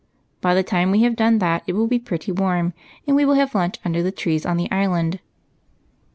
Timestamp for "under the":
3.85-4.11